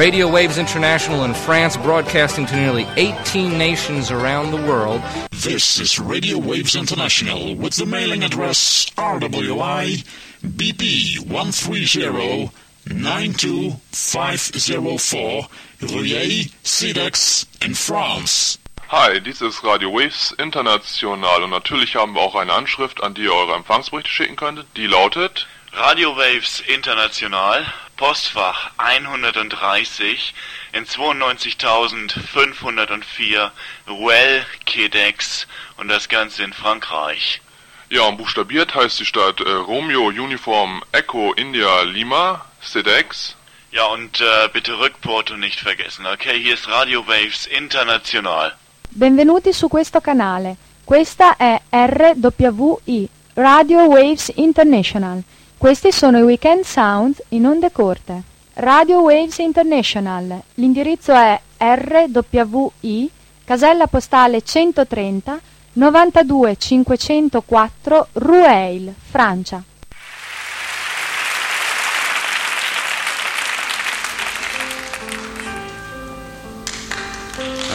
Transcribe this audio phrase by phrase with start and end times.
[0.00, 5.02] Radio Waves International in France, broadcasting to nearly 18 nations around the world.
[5.30, 10.02] This is Radio Waves International with the mailing address RWI
[10.42, 12.50] BP 130
[12.86, 15.48] 92504
[15.82, 18.56] Rueil, Cedex in France.
[18.88, 23.24] Hi, dies ist Radio Waves International und natürlich haben wir auch eine Anschrift, an die
[23.24, 24.66] ihr eure Empfangsberichte schicken könntet.
[24.78, 27.64] Die lautet Radio Waves International,
[27.96, 30.34] Postfach 130
[30.72, 33.52] in 92504
[33.88, 35.46] Ruel, Quedex
[35.76, 37.40] und das Ganze in Frankreich.
[37.88, 43.36] Ja, und buchstabiert heißt die Stadt äh, Romeo Uniform Echo India Lima, Cedex.
[43.70, 46.36] Ja, und äh, bitte Rückporto nicht vergessen, okay?
[46.42, 48.56] Hier ist Radio Waves International.
[48.90, 50.56] Benvenuti su questo canale.
[50.84, 55.22] Questa è RWI, Radio Waves International.
[55.60, 58.22] Questi sono i Weekend Sounds in onde corte.
[58.54, 60.40] Radio Waves International.
[60.54, 63.10] L'indirizzo è RWI,
[63.44, 65.38] casella postale 130
[65.74, 69.62] 92 504 Rueil, Francia.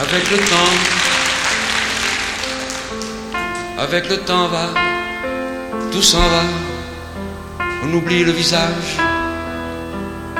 [0.00, 0.74] Avec le temps,
[3.78, 4.72] avec le temps va,
[5.92, 6.65] tout s'en va.
[7.88, 8.96] On oublie le visage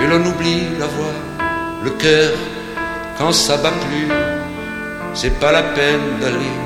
[0.01, 1.15] et l'on oublie la voix,
[1.85, 2.33] le cœur
[3.19, 4.09] quand ça bat plus.
[5.15, 6.57] C'est pas la peine d'aller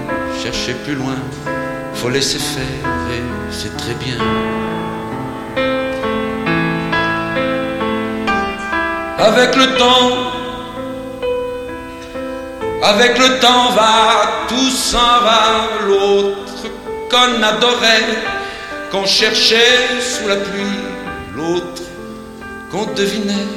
[0.42, 1.16] chercher plus loin,
[1.92, 4.16] faut laisser faire et c'est très bien.
[9.18, 10.10] Avec le temps,
[12.82, 15.42] avec le temps va, tout s'en va,
[15.86, 16.62] l'autre
[17.10, 18.39] qu'on adorait,
[18.90, 20.80] qu'on cherchait sous la pluie,
[21.36, 21.82] l'autre
[22.70, 23.50] qu'on devinait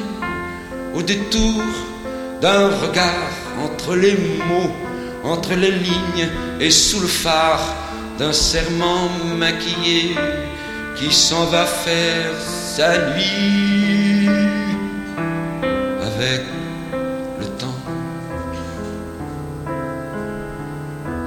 [0.93, 1.63] au détour
[2.41, 3.31] d'un regard
[3.63, 4.71] entre les mots,
[5.23, 7.75] entre les lignes et sous le phare
[8.19, 10.15] d'un serment maquillé
[10.97, 12.31] qui s'en va faire
[12.75, 14.29] sa nuit
[16.01, 16.41] avec
[17.39, 17.79] le temps.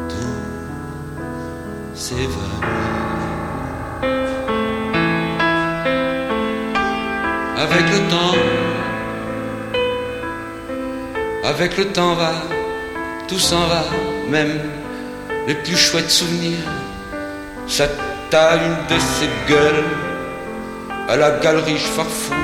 [0.08, 3.06] Tout s'évanouit.
[7.71, 8.34] Avec le temps,
[11.44, 12.32] avec le temps va,
[13.28, 13.84] tout s'en va,
[14.28, 14.60] même
[15.47, 16.65] les plus chouettes souvenirs.
[17.66, 17.87] Ça
[18.91, 19.84] de ces gueules
[21.09, 22.37] à la galerie je farfouille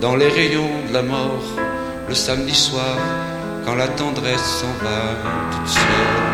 [0.00, 1.44] dans les rayons de la mort
[2.08, 2.98] le samedi soir
[3.64, 4.98] quand la tendresse s'en va
[5.52, 6.32] toute seule.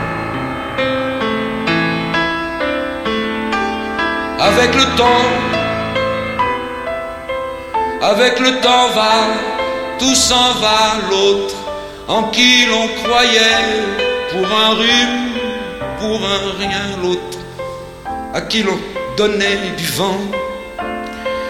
[4.41, 5.58] Avec le temps,
[8.03, 9.15] avec le temps va,
[9.99, 11.55] tout s'en va, l'autre
[12.07, 13.67] en qui l'on croyait
[14.31, 15.33] pour un rhume,
[15.99, 17.39] pour un rien, l'autre
[18.35, 18.79] à qui l'on
[19.17, 20.21] donnait du vent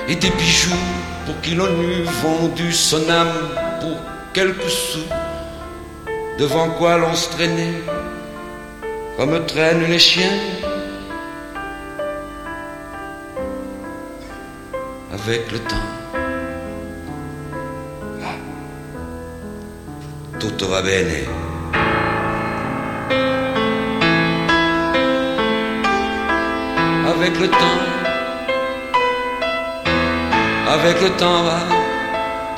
[0.08, 0.84] et des bijoux
[1.26, 3.96] pour qui l'on eût vendu son âme pour
[4.32, 5.08] quelques sous,
[6.38, 7.82] devant quoi l'on se traînait
[9.18, 10.38] comme traînent les chiens.
[15.12, 15.97] Avec le temps.
[27.06, 27.80] Avec le temps,
[30.68, 31.60] avec le temps va,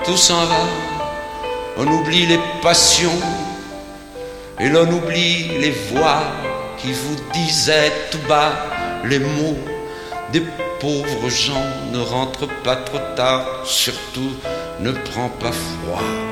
[0.05, 0.67] tout s'en va.
[1.78, 3.21] On oublie les passions
[4.59, 6.22] et l'on oublie les voix
[6.78, 8.53] qui vous disaient tout bas
[9.05, 9.59] les mots
[10.33, 10.43] des
[10.81, 11.67] pauvres gens.
[11.93, 14.33] Ne rentre pas trop tard, surtout
[14.81, 16.30] ne prends pas froid.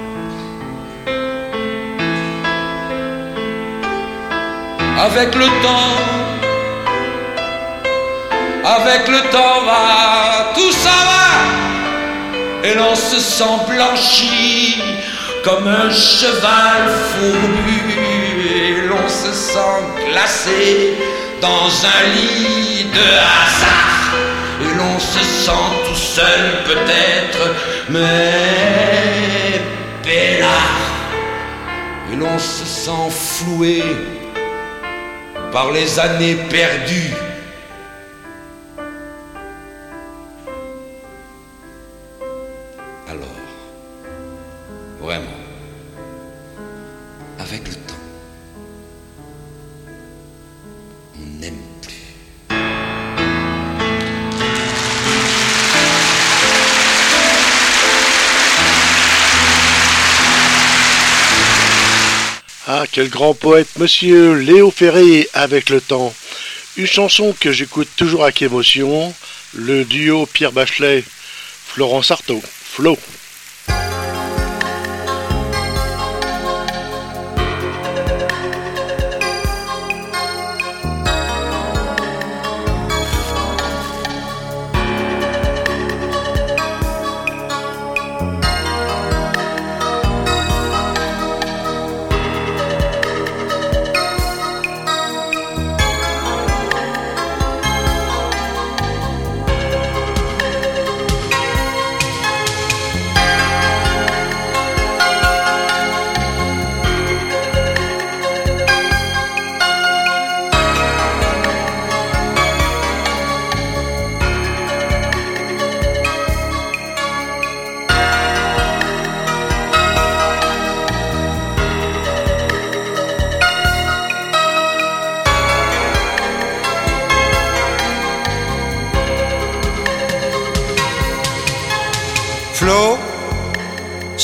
[4.98, 5.96] Avec le temps,
[8.64, 14.82] avec le temps va, tout ça va, et l'on se sent blanchi
[15.44, 17.80] comme un cheval fourbu,
[18.42, 19.78] et l'on se sent
[20.10, 20.96] glacé
[21.40, 24.16] dans un lit de hasard,
[24.62, 27.54] et l'on se sent tout seul peut-être,
[27.88, 29.60] mais
[30.02, 30.80] peinard,
[32.12, 33.84] et l'on se sent floué
[35.52, 37.14] par les années perdues.
[43.08, 43.40] Alors,
[45.00, 45.37] vraiment,
[62.80, 66.14] Ah, quel grand poète, monsieur Léo Ferré avec le temps.
[66.76, 69.12] Une chanson que j'écoute toujours avec émotion,
[69.52, 71.02] le duo Pierre Bachelet,
[71.66, 72.96] Florence Artaud, Flo.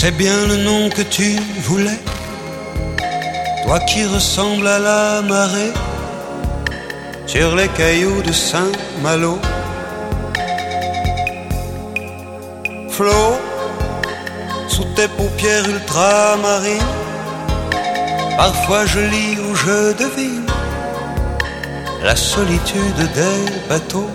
[0.04, 1.98] C'est bien le nom que tu voulais,
[3.64, 5.72] toi qui ressembles à la marée
[7.26, 9.38] sur les cailloux de Saint-Malo.
[12.90, 13.38] Flo,
[14.68, 16.92] sous tes paupières ultramarines,
[18.36, 20.44] parfois je lis ou je devine
[22.02, 24.10] la solitude des bateaux.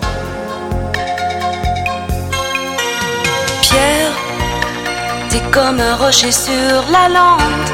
[5.30, 7.70] T'es comme un rocher sur la lande.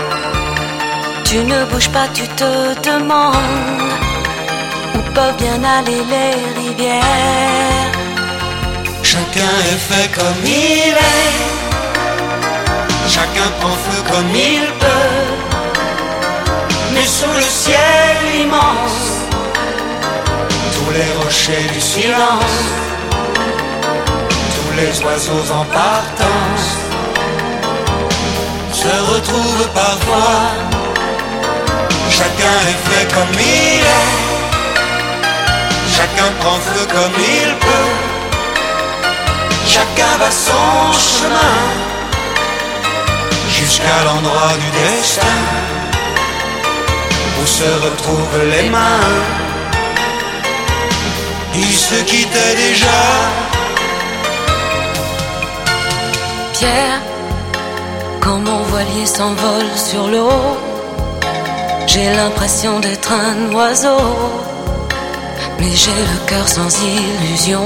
[1.24, 3.34] Tu ne bouges pas, tu te demandes
[4.94, 7.92] où peuvent bien aller les rivières.
[9.02, 11.56] Chacun est fait comme il est.
[13.08, 15.24] Chacun prend feu comme il peut.
[16.92, 19.02] Mais sous le ciel immense,
[20.74, 22.58] tous les rochers du silence,
[24.56, 26.85] tous les oiseaux en partance
[28.86, 30.42] se retrouve parfois.
[32.18, 34.14] Chacun est fait comme il est.
[35.96, 37.92] Chacun prend feu comme il peut.
[39.74, 41.56] Chacun va son chemin
[43.56, 45.38] jusqu'à l'endroit du destin
[47.38, 49.14] où se retrouvent les mains.
[51.54, 53.00] Ils se quittaient déjà.
[56.52, 57.15] Pierre
[58.26, 60.58] quand mon voilier s'envole sur l'eau,
[61.86, 64.02] j'ai l'impression d'être un oiseau,
[65.60, 67.64] mais j'ai le cœur sans illusion.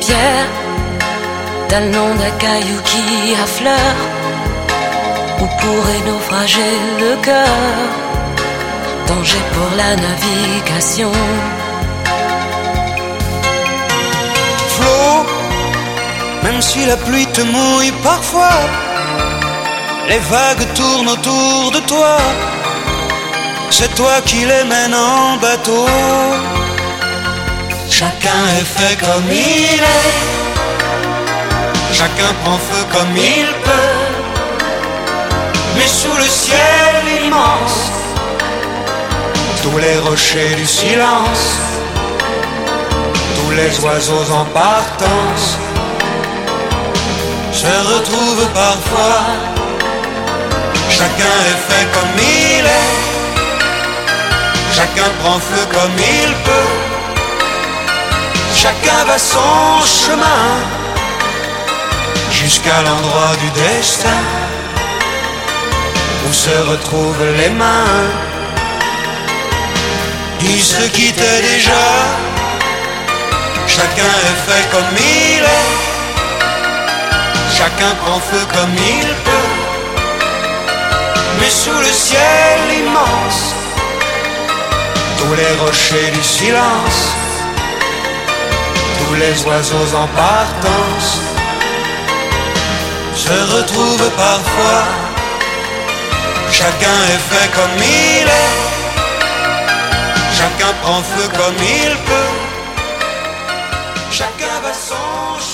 [0.00, 0.50] Pierre,
[1.68, 4.00] t'as le nom d'un caillou qui affleure,
[5.40, 7.56] où pourrait naufrager le cœur,
[9.08, 11.12] danger pour la navigation.
[16.42, 18.60] Même si la pluie te mouille parfois,
[20.08, 22.16] les vagues tournent autour de toi,
[23.70, 25.86] c'est toi qui les mènes en bateau.
[27.88, 30.18] Chacun est fait comme il est,
[31.92, 33.98] chacun prend feu comme il peut,
[35.76, 37.80] mais sous le ciel immense,
[39.62, 41.44] tous les rochers du silence,
[43.36, 45.58] tous les oiseaux en partance
[47.60, 49.20] se retrouve parfois.
[50.88, 52.98] Chacun est fait comme il est.
[54.76, 56.72] Chacun prend feu comme il peut.
[58.62, 59.64] Chacun va son
[60.00, 60.46] chemin
[62.30, 64.22] jusqu'à l'endroit du destin
[66.26, 68.06] où se retrouvent les mains.
[70.40, 71.84] Ils se quittent déjà.
[73.66, 75.89] Chacun est fait comme il est.
[77.60, 79.52] Chacun prend feu comme il peut.
[81.38, 83.42] Mais sous le ciel immense,
[85.18, 87.00] tous les rochers du silence,
[88.98, 91.10] tous les oiseaux en partance
[93.14, 94.84] se retrouvent parfois.
[96.50, 98.56] Chacun est fait comme il est.
[100.38, 102.34] Chacun prend feu comme il peut.
[104.10, 105.49] Chacun va son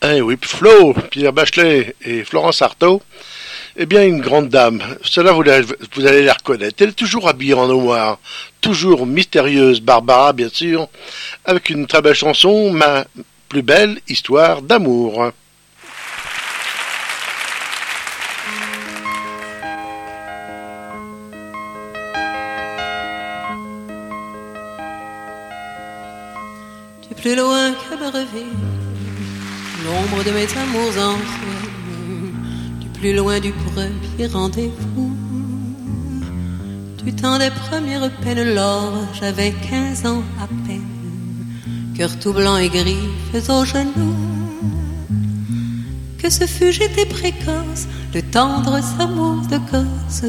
[0.00, 3.02] Eh oui, Flo, Pierre Bachelet et Florence Artaud,
[3.76, 4.80] eh bien, une grande dame.
[5.02, 5.42] Cela, vous,
[5.94, 6.76] vous allez la reconnaître.
[6.80, 8.20] Elle est toujours habillée en noir,
[8.60, 10.88] toujours mystérieuse, Barbara, bien sûr,
[11.44, 13.06] avec une très belle chanson, Ma
[13.48, 15.32] plus belle histoire d'amour.
[27.20, 28.10] plus loin que ma
[29.88, 32.32] l'ombre de mes amours enfouis,
[32.80, 35.16] du plus loin du premier rendez-vous.
[37.02, 40.82] Du temps des premières peines, lors j'avais quinze ans à peine,
[41.96, 44.16] cœur tout blanc et gris, fais aux genoux.
[46.18, 50.24] Que ce fut, j'étais précoce, le tendre amour de gosse,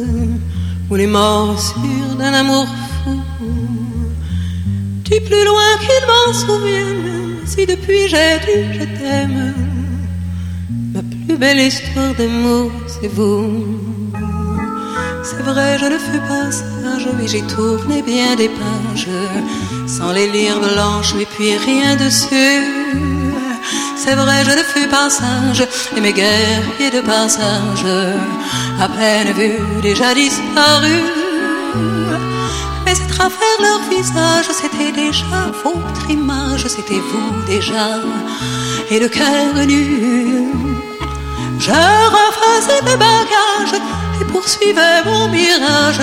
[0.89, 2.67] ou les morsures d'un amour
[3.03, 3.19] fou.
[5.03, 9.53] Du plus loin qu'il m'en souvienne, si depuis j'ai dit je t'aime,
[10.93, 13.65] ma plus belle histoire d'amour, c'est vous.
[15.23, 19.15] C'est vrai, je ne fus pas sage, mais j'ai tourné bien des pages,
[19.87, 22.57] sans les lire blanches, et puis rien dessus.
[24.01, 25.63] C'est vrai, je ne fus pas sage,
[25.95, 27.85] et mes guerriers de passage,
[28.85, 31.28] à peine vus, déjà disparus.
[33.19, 37.99] Travers leur visage, c'était déjà votre image, c'était vous déjà,
[38.89, 40.47] et le cœur nu.
[41.59, 41.79] Je
[42.15, 43.77] refaisais mes bagages
[44.21, 45.99] et poursuivais mon mirage.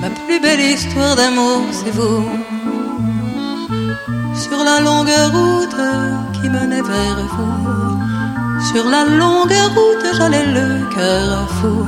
[0.00, 2.24] Ma plus belle histoire d'amour, c'est vous.
[4.36, 5.82] Sur la longue route
[6.34, 7.98] qui menait vers vous,
[8.70, 11.84] sur la longue route, j'allais le cœur fou.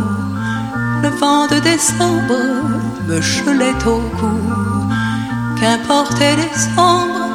[1.00, 2.77] Le vent de décembre
[3.08, 4.38] me chelait au cou.
[5.58, 7.28] Qu'importait décembre,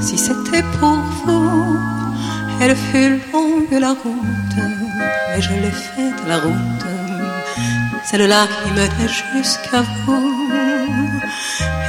[0.00, 1.78] si c'était pour vous,
[2.60, 4.58] elle fut longue la route,
[5.28, 6.86] mais je l'ai faite la route,
[8.04, 10.32] celle-là qui menait jusqu'à vous.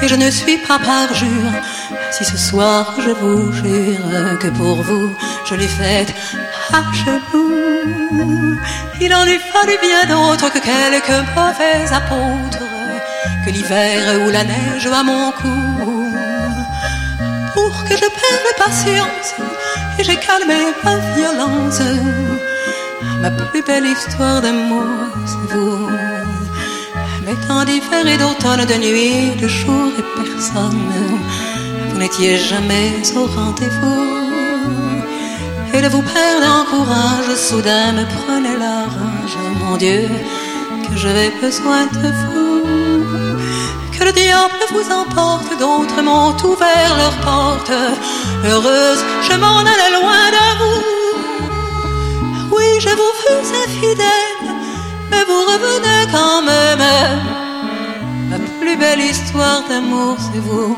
[0.02, 1.54] Et je ne suis pas parjure,
[2.12, 5.10] si ce soir je vous jure que pour vous
[5.48, 6.13] je l'ai faite
[6.72, 8.60] à genoux.
[9.02, 12.73] Il en eût fallu bien d'autres que quelques mauvais apôtres,
[13.46, 15.60] que l'hiver ou la neige à mon cou,
[17.54, 19.30] pour que je perde patience
[20.00, 21.82] et j'ai calmé ma violence.
[23.22, 24.86] Ma plus belle histoire d'amour,
[25.26, 25.90] c'est vous.
[27.26, 30.92] Mais temps d'hiver et d'automne, de nuit, de jour et personne,
[31.90, 34.24] vous n'étiez jamais au rendez-vous.
[35.74, 39.38] Et de vous perdre en courage, soudain me prenait la rage.
[39.60, 40.08] Mon Dieu,
[40.88, 42.53] que j'avais besoin de vous.
[44.06, 47.72] Le diable vous emporte, d'autres m'ont ouvert leurs portes.
[48.44, 50.82] Heureuse, je m'en allais loin de vous.
[52.54, 54.46] Oui, je vous fus infidèle,
[55.10, 56.86] mais vous revenez quand même.
[58.30, 60.76] Ma plus belle histoire d'amour, c'est vous.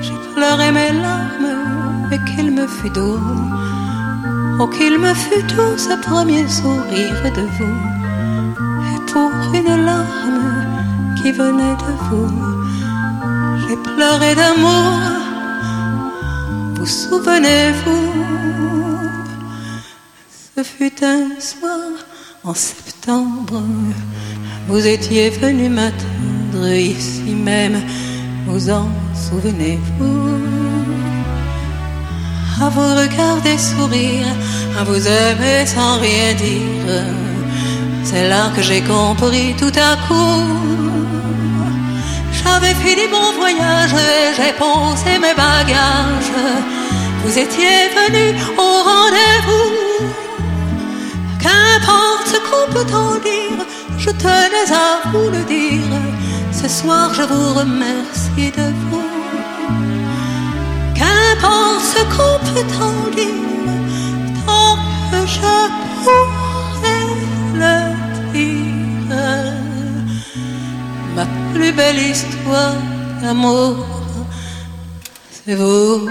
[0.00, 3.20] J'ai pleuré mes larmes, mais qu'il me fut doux.
[4.60, 7.78] Oh, qu'il me fut doux ce premier sourire de vous.
[8.94, 10.34] Et pour une larme
[11.24, 12.30] qui venait de vous,
[13.62, 15.00] j'ai pleuré d'amour.
[16.74, 18.10] Vous souvenez-vous
[20.54, 21.92] Ce fut un soir
[22.44, 23.62] en septembre,
[24.68, 27.80] vous étiez venu m'attendre ici même,
[28.46, 30.28] vous en souvenez-vous?
[32.60, 34.26] À vous regarder sourire,
[34.78, 37.02] à vous aimer sans rien dire,
[38.04, 40.93] c'est là que j'ai compris tout à coup.
[42.44, 46.32] J'avais fini mon voyage et j'ai posé mes bagages.
[47.24, 49.70] Vous étiez venu au rendez-vous.
[51.42, 53.60] Qu'importe ce qu'on peut en dire,
[53.98, 55.94] je tenais à vous le dire.
[56.52, 59.10] Ce soir, je vous remercie de vous.
[60.94, 63.34] Qu'importe ce qu'on peut en dire,
[64.46, 64.76] tant
[65.10, 65.83] que je
[71.76, 72.74] belle histoire
[73.20, 73.76] d'amour,
[75.30, 76.08] c'est vous.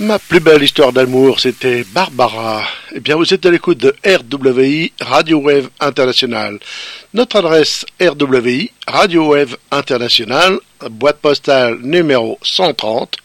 [0.00, 2.62] Ma plus belle histoire d'amour, c'était Barbara.
[2.94, 6.58] Eh bien, vous êtes à l'écoute de RWI, Radio Wave International.
[7.12, 13.16] Notre adresse RWI, Radio Wave International, boîte postale numéro 130,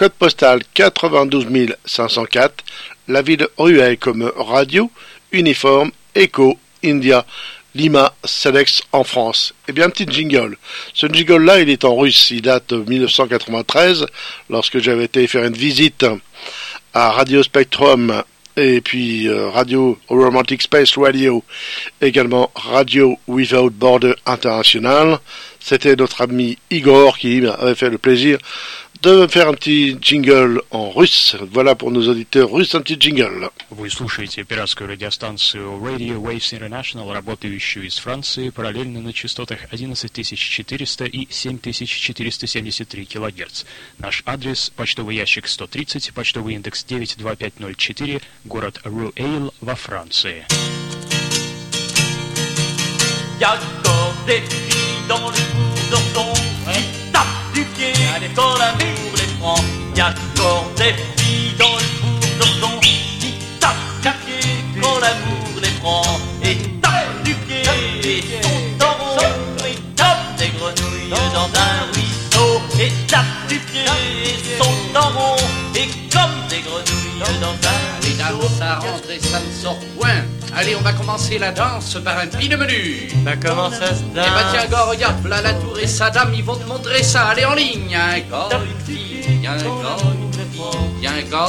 [0.00, 2.64] code postal 92 504,
[3.08, 4.90] la ville Rueil comme radio,
[5.30, 7.26] uniforme, Echo, India,
[7.74, 9.52] Lima, Selex en France.
[9.68, 10.56] Eh bien, petit jingle.
[10.94, 12.30] Ce jingle-là, il est en russe.
[12.30, 14.06] Il date de 1993,
[14.48, 16.06] lorsque j'avais été faire une visite
[16.94, 18.22] à Radio Spectrum
[18.56, 21.44] et puis euh, Radio Romantic Space Radio,
[22.00, 25.18] également Radio Without Border International.
[25.60, 28.38] C'était notre ami Igor qui avait fait le plaisir
[29.02, 31.36] de faire un petit jingle en russe.
[31.50, 33.50] Voilà pour nos auditeurs russes un petit jingle.
[33.70, 41.28] Вы слушаете пиратскую радиостанцию Radio Waves International, работающую из Франции, параллельно на частотах 11400 и
[41.30, 43.64] 7473 кГц.
[43.98, 50.44] Наш адрес– почтовый ящик 130, почтовый индекс 92504, город Руэйл во Франции.
[55.08, 55.40] dans le
[56.12, 56.29] bourdon
[58.20, 59.56] pied quand l'amour les prend.
[59.96, 61.86] Y a encore des filles dans le
[62.38, 66.02] bourdon qui tape du pied quand l'amour les prend.
[66.42, 67.62] Et tape du pied
[68.04, 72.60] et sont en rond et tape des grenouilles dans un ruisseau.
[72.80, 73.84] Et tape du pied
[74.24, 75.36] et sont en rond
[75.74, 77.99] et comme des grenouilles dans un ruisseau.
[78.58, 80.22] Ça rentre et ça ne sort point.
[80.56, 83.08] Allez, on va commencer la danse par un pile menu.
[83.24, 86.10] Bah comment ça se danse Eh bah tiens, gars, regarde, là la tour et sa
[86.10, 87.28] dame, ils vont te montrer ça.
[87.28, 87.94] Allez, en ligne.
[87.94, 91.46] Un gars, une fille, un gars, une fille, un gars,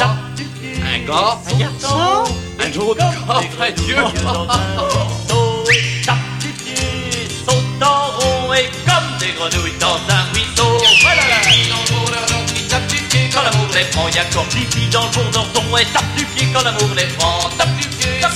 [0.83, 2.23] un gars, un garçon,
[2.59, 3.13] un autre gars,
[3.57, 3.95] vrai Dieu.
[6.05, 10.77] Tape du pied, saute en rond et comme des grenouilles dans un ruisseau.
[11.01, 12.30] Voilà
[13.33, 16.89] quand l'amour les prend, y'a filles dans le bourdon et tape du pied quand l'amour
[16.95, 18.33] les prend, tape du pied, tape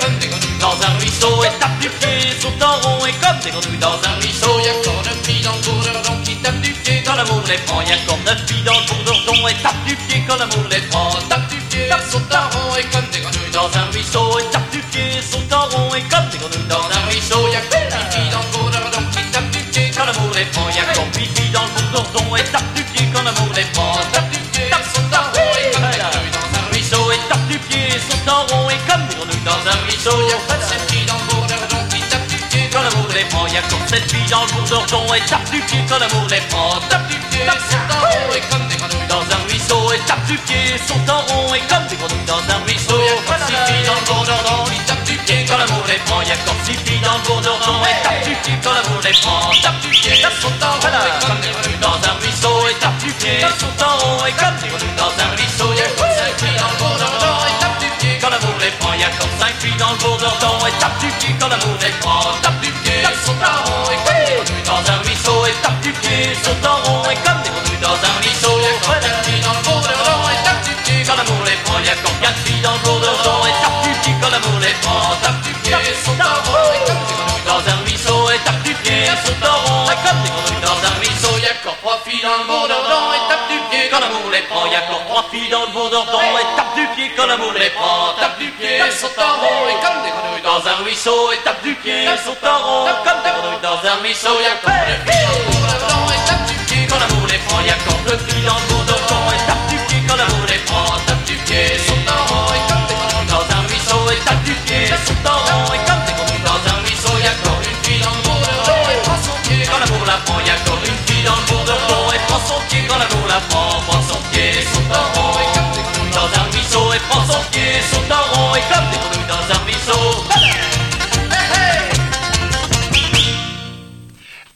[0.00, 1.44] comme des grenouilles dans un ruisseau.
[1.44, 4.58] Et tape du pied, saute en rond et comme des grenouilles dans un ruisseau.
[4.60, 4.74] Y'a
[5.22, 9.04] filles dans le bourdon qui tape du pied quand l'amour les prend, y'a dans le
[9.04, 12.76] bourdon et tape du pied quand l'amour les prend, tape du pied, saute en rond
[12.76, 14.38] et comme des grenouilles dans un ruisseau.
[14.38, 17.48] et tape du pied, saute en rond et comme des grenouilles dans un ruisseau.
[17.52, 17.60] Y'a
[18.10, 19.90] filles dans le bourdon qui tape du pied.
[19.96, 20.82] Quand l'amour les prend, y'a
[21.52, 25.14] dans le bourdon et tape du pied quand l'amour les prend, tape du pied, saute
[25.14, 28.46] en rond et comme des grenouilles dans un ruisseau et tape du pied, saute en
[28.46, 30.16] rond et comme des grenouilles dans un ruisseau.
[30.28, 32.70] Y'a comme sept filles dans le bourdon qui tape du pied.
[32.72, 35.80] Quand l'amour les prend, y'a comme sept filles dans le bourdon et tape du pied
[35.88, 37.16] quand l'amour les prend, tape du
[37.48, 40.76] rond et comme des grenouilles dans un ruisseau et tape du pied,
[41.08, 42.98] en rond et comme des grenouilles dans un ruisseau.
[43.00, 46.20] Y'a comme six filles dans le bourdon qui tape du pied quand l'amour les prend,
[46.22, 49.50] y'a comme six filles dans le bourdon et tape du pied quand l'amour les prend,
[49.62, 52.98] tape du pied, saute en rond et comme des grenouilles dans un ruisseau et tape
[52.98, 55.72] du pied, saute en rond et comme des grenouilles dans un ruisseau.
[55.74, 57.09] Y'a comme cinq filles dans le bourdon
[58.20, 61.34] quand l'amour les prend, y'a comme cinq filles dans le bourdon et tape du pied
[61.40, 65.46] quand l'amour les prend, tape du pied, saute en rond et comme dans un ruisseau.
[65.46, 68.54] Et tape du pied, saute en rond et comme des grenouilles dans un ruisseau.
[68.60, 71.78] Y'a comme quatre filles dans le bourdon et tape du pied quand l'amour les prend,
[71.80, 75.16] y'a comme quatre filles dans le bourdon et tape du pied quand l'amour les prend,
[75.24, 78.20] tape du pied, saute en rond et comme des grenouilles dans un ruisseau.
[78.30, 81.34] Et tape du pied, saute en rond et comme des grenouilles dans un ruisseau.
[81.40, 84.66] Y'a encore trois filles dans le bourdon et tape du pied quand l'amour les prend,
[84.68, 86.04] y'a encore trois filles dans le bourdon
[86.36, 86.48] et
[87.20, 90.02] tape du pied quand l'amour les prend, tape du pied, saute en rond et comme
[90.02, 93.62] des grenouilles dans un ruisseau et tape du pied, saute en rond comme des grenouilles
[93.62, 94.30] dans un ruisseau.
[94.40, 95.19] Y'a encore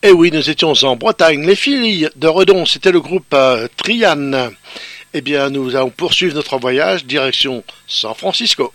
[0.06, 1.46] Et oui, nous étions en Bretagne.
[1.46, 4.50] Les filles de Redon, c'était le groupe euh, Trian.
[5.14, 8.70] Eh bien, nous allons poursuivre notre voyage direction San Francisco.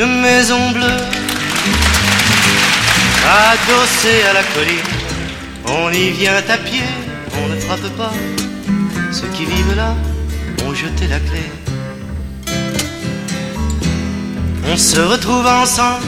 [0.00, 1.02] Une maison bleue,
[3.50, 4.90] adossée à la colline.
[5.66, 6.88] On y vient à pied,
[7.38, 8.12] on ne frappe pas.
[9.12, 9.94] Ceux qui vivent là
[10.64, 11.44] ont jeté la clé.
[14.72, 16.06] On se retrouve ensemble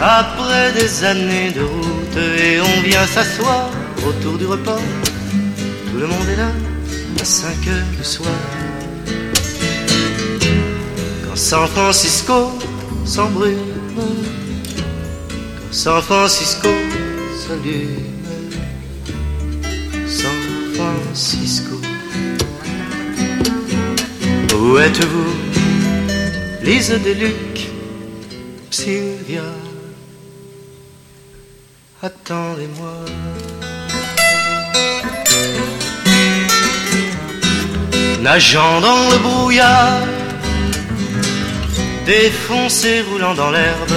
[0.00, 3.68] après des années de route et on vient s'asseoir
[4.06, 4.80] autour du repas.
[5.90, 6.52] Tout le monde est là
[7.20, 8.59] à 5 heures du soir.
[11.40, 12.52] San Francisco
[13.06, 13.56] s'embrume,
[15.70, 16.68] San Francisco
[17.34, 18.12] s'allume,
[20.06, 20.36] San
[20.74, 21.76] Francisco.
[24.54, 25.34] Où êtes-vous,
[26.62, 27.70] Lise Deluc,
[28.70, 29.48] Sylvia?
[32.02, 32.96] Attendez-moi.
[38.20, 40.09] Nageant dans le brouillard
[42.06, 43.92] défoncé roulant dans l'herbe.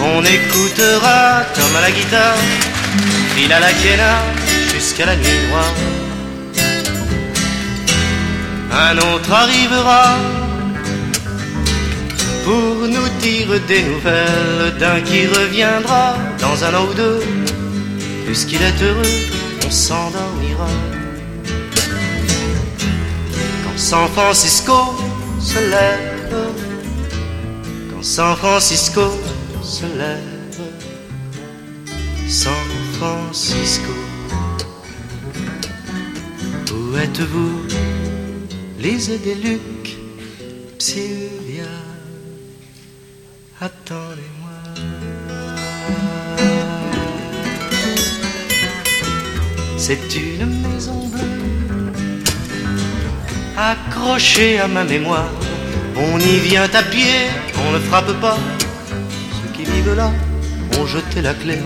[0.00, 2.38] On écoutera Tom à la guitare,
[3.34, 4.22] Phil à la quena
[4.72, 5.74] jusqu'à la nuit noire.
[8.70, 10.18] Un autre arrivera
[12.44, 17.20] pour nous dire des nouvelles d'un qui reviendra dans un an ou deux.
[18.26, 19.16] Puisqu'il est heureux,
[19.66, 20.68] on s'endormira.
[23.64, 24.96] Quand San Francisco
[25.40, 26.67] se lève,
[28.00, 29.02] San Francisco
[29.62, 30.60] se lève,
[32.28, 32.52] San
[32.98, 33.92] Francisco,
[36.72, 37.62] où êtes-vous,
[38.78, 39.98] Lise des Lucs,
[40.78, 41.64] Sylvia,
[43.60, 44.58] attendez-moi.
[49.76, 52.22] C'est une maison bleue
[53.56, 55.47] accrochée à ma mémoire.
[56.00, 57.28] On y vient à pied,
[57.66, 58.38] on ne frappe pas.
[59.32, 60.12] Ceux qui vivent là
[60.78, 61.58] ont jeté la clé.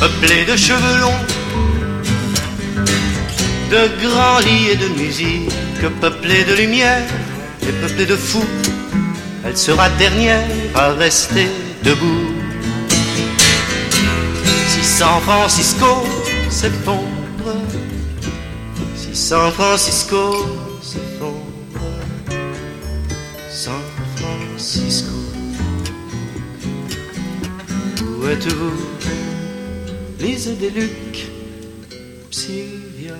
[0.00, 1.24] Peuplé de cheveux longs,
[3.70, 5.50] de grands lits et de musique,
[6.00, 7.04] peuplé de lumière
[7.62, 8.50] et peuplé de fous.
[9.44, 10.42] Elle sera dernière
[10.74, 11.46] à rester
[11.84, 12.34] debout.
[14.66, 16.04] Si San Francisco
[16.50, 17.54] s'effondre,
[18.96, 20.69] si San Francisco
[23.62, 23.82] San
[24.16, 25.12] Francisco,
[28.00, 28.72] où êtes-vous,
[30.18, 31.26] Lucs,
[32.30, 33.16] Sylvia,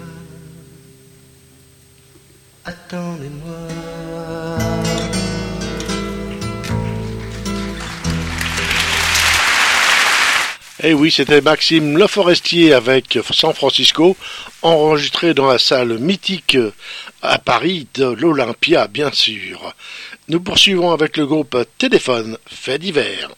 [2.64, 3.68] attendez-moi.
[10.82, 14.16] Eh oui, c'était Maxime Le Forestier avec San Francisco,
[14.62, 16.56] enregistré dans la salle mythique
[17.20, 19.74] à Paris de l'Olympia, bien sûr.
[20.30, 23.32] Nous poursuivons avec le groupe Téléphone, fait d'hiver.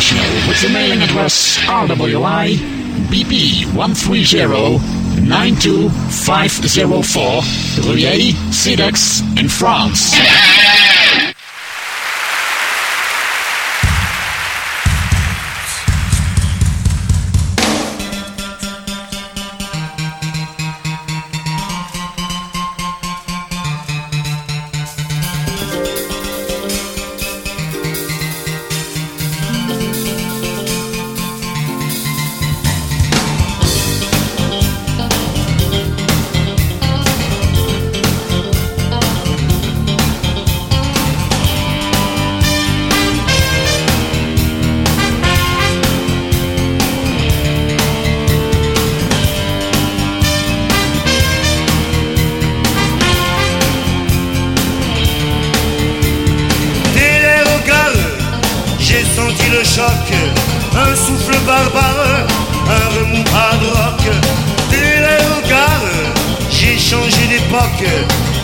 [0.00, 1.58] What's the mailing address?
[1.58, 2.56] RWI
[3.10, 4.78] BP 130
[5.28, 7.42] 92504
[7.84, 10.14] Rueil, Cedex in France.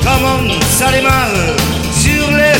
[0.06, 1.56] Comment ça démarre
[1.92, 2.56] sur les.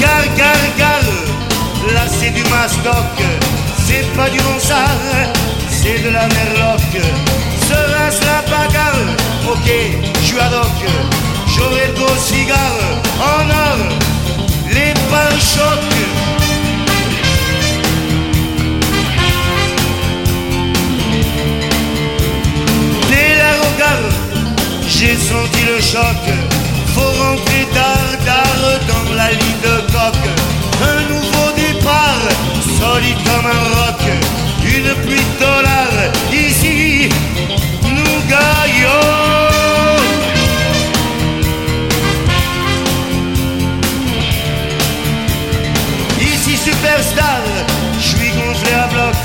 [0.00, 3.16] Gare, gare, gare, là c'est du mastoc,
[3.86, 5.00] c'est pas du ronsard,
[5.68, 6.92] c'est de la merloc.
[7.68, 9.10] Sera-ce la bagarre
[9.52, 9.70] Ok,
[10.20, 10.78] je suis ad hoc,
[11.46, 12.80] j'aurai le gros cigare
[13.20, 13.78] en or,
[14.72, 16.49] les pare-chocs.
[25.80, 26.24] Le choc.
[26.94, 28.16] Faut rentrer tard
[28.88, 30.28] dans la ligne de coque.
[30.92, 32.24] Un nouveau départ,
[32.78, 34.02] solide comme un roc.
[34.64, 36.00] Une pluie de dollars,
[36.32, 37.08] ici,
[37.84, 39.06] nous gagnons.
[46.20, 47.42] Ici, superstar,
[47.98, 49.22] je suis gonflé à bloc.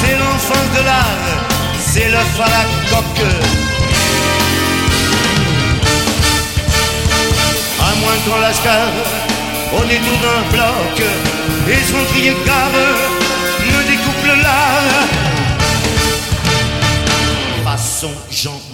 [0.00, 1.28] C'est l'enfance de l'art,
[1.78, 3.67] c'est l'œuf à coque.
[8.24, 8.88] Qu'on lascar,
[9.72, 11.02] on est tout d'un bloc.
[11.68, 12.70] Et son crier gare
[13.66, 15.06] me découpe le lard.
[17.64, 18.67] Façon jambon